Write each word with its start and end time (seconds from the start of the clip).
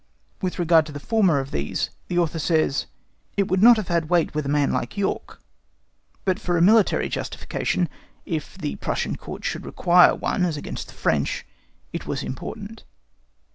With 0.41 0.57
regard 0.57 0.87
to 0.87 0.91
the 0.91 0.99
former 0.99 1.37
of 1.39 1.51
these, 1.51 1.91
the 2.07 2.17
Author 2.17 2.39
says, 2.39 2.87
"it 3.37 3.47
would 3.49 3.61
not 3.61 3.77
have 3.77 3.89
had 3.89 4.09
weight 4.09 4.33
with 4.33 4.47
a 4.47 4.49
man 4.49 4.71
like 4.73 4.97
York, 4.97 5.39
but 6.25 6.39
for 6.39 6.57
a 6.57 6.59
military 6.59 7.07
justification, 7.07 7.87
if 8.25 8.57
the 8.57 8.77
Prussian 8.77 9.15
Court 9.15 9.45
should 9.45 9.63
require 9.63 10.15
one 10.15 10.43
as 10.43 10.57
against 10.57 10.87
the 10.87 10.95
French, 10.95 11.45
it 11.93 12.07
was 12.07 12.23
important." 12.23 12.83